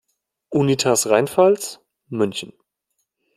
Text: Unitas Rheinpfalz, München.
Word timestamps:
Unitas 0.51 1.05
Rheinpfalz, 1.05 1.79
München. 2.09 2.53